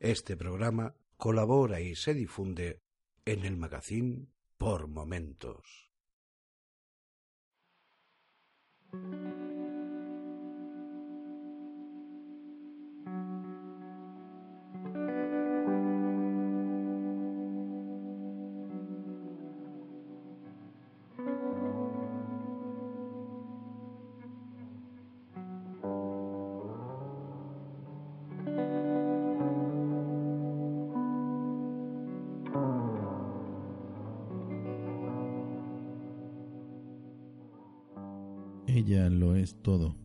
Este 0.00 0.36
programa 0.36 0.94
colabora 1.16 1.80
y 1.80 1.96
se 1.96 2.14
difunde 2.14 2.82
en 3.24 3.44
el 3.44 3.56
magazine 3.56 4.28
Por 4.56 4.86
Momentos. 4.86 5.90
Ella 38.68 39.08
lo 39.08 39.34
es 39.34 39.56
todo. 39.62 39.96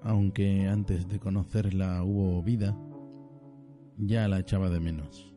Aunque 0.00 0.66
antes 0.66 1.08
de 1.08 1.20
conocerla 1.20 2.02
hubo 2.02 2.42
vida, 2.42 2.74
ya 3.98 4.26
la 4.28 4.38
echaba 4.38 4.70
de 4.70 4.80
menos. 4.80 5.34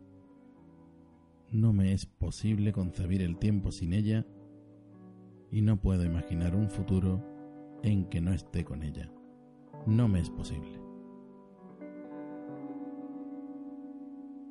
No 1.52 1.74
me 1.74 1.92
es 1.92 2.06
posible 2.06 2.72
concebir 2.72 3.22
el 3.22 3.38
tiempo 3.38 3.74
sin 3.74 3.92
ella 3.92 4.26
y 5.52 5.62
no 5.64 5.82
puedo 5.82 6.06
imaginar 6.06 6.56
un 6.56 6.70
futuro 6.70 7.22
en 7.84 8.06
que 8.06 8.22
no 8.22 8.32
esté 8.32 8.64
con 8.64 8.82
ella. 8.82 9.12
No 9.86 10.08
me 10.08 10.22
es 10.22 10.30
posible. 10.30 10.80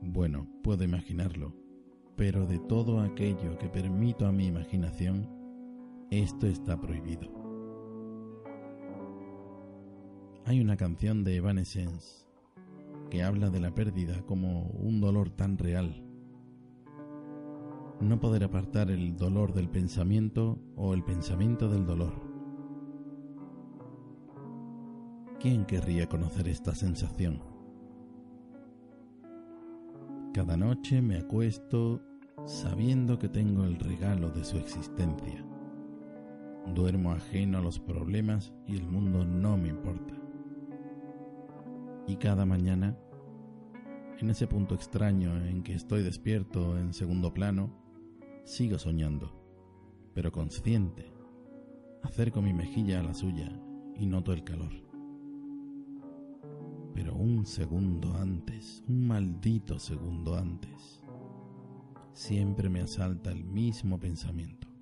Bueno, 0.02 0.46
puedo 0.62 0.84
imaginarlo, 0.84 1.54
pero 2.16 2.46
de 2.46 2.58
todo 2.58 3.00
aquello 3.00 3.56
que 3.56 3.70
permito 3.70 4.26
a 4.26 4.32
mi 4.32 4.44
imaginación, 4.44 5.33
esto 6.10 6.46
está 6.46 6.80
prohibido. 6.80 7.28
Hay 10.46 10.60
una 10.60 10.76
canción 10.76 11.24
de 11.24 11.36
Evanescence 11.36 12.26
que 13.10 13.22
habla 13.22 13.48
de 13.48 13.60
la 13.60 13.74
pérdida 13.74 14.22
como 14.26 14.64
un 14.70 15.00
dolor 15.00 15.30
tan 15.30 15.56
real. 15.56 16.04
No 18.00 18.20
poder 18.20 18.44
apartar 18.44 18.90
el 18.90 19.16
dolor 19.16 19.54
del 19.54 19.70
pensamiento 19.70 20.58
o 20.76 20.92
el 20.92 21.02
pensamiento 21.02 21.68
del 21.68 21.86
dolor. 21.86 22.12
¿Quién 25.40 25.64
querría 25.64 26.08
conocer 26.08 26.48
esta 26.48 26.74
sensación? 26.74 27.40
Cada 30.34 30.56
noche 30.56 31.00
me 31.00 31.18
acuesto 31.18 32.02
sabiendo 32.44 33.18
que 33.18 33.28
tengo 33.28 33.64
el 33.64 33.78
regalo 33.78 34.30
de 34.30 34.44
su 34.44 34.58
existencia. 34.58 35.44
Duermo 36.72 37.12
ajeno 37.12 37.58
a 37.58 37.60
los 37.60 37.78
problemas 37.78 38.54
y 38.66 38.76
el 38.76 38.86
mundo 38.86 39.24
no 39.24 39.56
me 39.56 39.68
importa. 39.68 40.14
Y 42.06 42.16
cada 42.16 42.46
mañana, 42.46 42.96
en 44.18 44.30
ese 44.30 44.46
punto 44.46 44.74
extraño 44.74 45.36
en 45.44 45.62
que 45.62 45.74
estoy 45.74 46.02
despierto 46.02 46.78
en 46.78 46.92
segundo 46.94 47.34
plano, 47.34 47.70
sigo 48.44 48.78
soñando, 48.78 49.32
pero 50.14 50.32
consciente. 50.32 51.12
Acerco 52.02 52.42
mi 52.42 52.52
mejilla 52.52 53.00
a 53.00 53.02
la 53.02 53.14
suya 53.14 53.50
y 53.96 54.06
noto 54.06 54.32
el 54.32 54.44
calor. 54.44 54.72
Pero 56.94 57.14
un 57.14 57.44
segundo 57.46 58.14
antes, 58.16 58.84
un 58.88 59.06
maldito 59.06 59.78
segundo 59.78 60.36
antes, 60.36 61.02
siempre 62.12 62.68
me 62.68 62.80
asalta 62.80 63.32
el 63.32 63.44
mismo 63.44 63.98
pensamiento. 63.98 64.73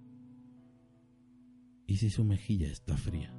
¿Y 1.92 1.98
si 1.98 2.08
su 2.08 2.25
mejilla 2.25 2.69
está 2.69 2.97
fría? 2.97 3.30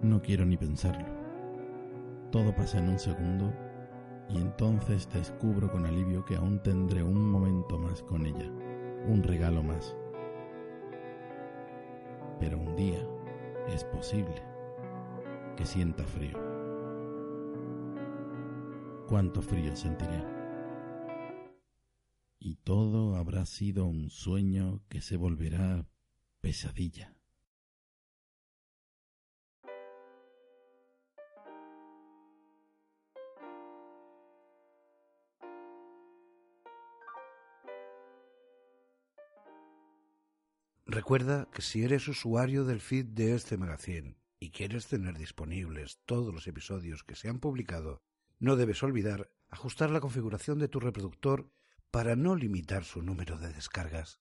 No 0.00 0.22
quiero 0.22 0.46
ni 0.46 0.56
pensarlo. 0.56 1.08
Todo 2.30 2.54
pasa 2.54 2.78
en 2.78 2.88
un 2.88 3.00
segundo 3.00 3.52
y 4.28 4.36
entonces 4.36 5.08
descubro 5.12 5.72
con 5.72 5.86
alivio 5.86 6.24
que 6.24 6.36
aún 6.36 6.62
tendré 6.62 7.02
un 7.02 7.28
momento 7.28 7.80
más 7.80 8.00
con 8.04 8.26
ella, 8.26 8.48
un 9.08 9.20
regalo 9.24 9.64
más. 9.64 9.96
Pero 12.38 12.60
un 12.60 12.76
día 12.76 13.04
es 13.74 13.82
posible 13.82 14.40
que 15.56 15.66
sienta 15.66 16.04
frío. 16.04 16.38
¿Cuánto 19.08 19.42
frío 19.42 19.74
sentiré? 19.74 20.33
Y 22.44 22.56
todo 22.56 23.16
habrá 23.16 23.46
sido 23.46 23.86
un 23.86 24.10
sueño 24.10 24.84
que 24.90 25.00
se 25.00 25.16
volverá 25.16 25.88
pesadilla. 26.42 27.16
Recuerda 40.84 41.48
que 41.50 41.62
si 41.62 41.82
eres 41.82 42.06
usuario 42.08 42.66
del 42.66 42.82
feed 42.82 43.06
de 43.06 43.34
este 43.34 43.56
magazine 43.56 44.18
y 44.38 44.50
quieres 44.50 44.86
tener 44.86 45.16
disponibles 45.16 45.98
todos 46.04 46.34
los 46.34 46.46
episodios 46.46 47.04
que 47.04 47.16
se 47.16 47.30
han 47.30 47.40
publicado, 47.40 48.02
no 48.38 48.56
debes 48.56 48.82
olvidar 48.82 49.30
ajustar 49.48 49.88
la 49.88 50.00
configuración 50.00 50.58
de 50.58 50.68
tu 50.68 50.78
reproductor 50.78 51.50
para 51.94 52.16
no 52.16 52.34
limitar 52.34 52.82
su 52.82 53.02
número 53.02 53.38
de 53.38 53.52
descargas. 53.52 54.18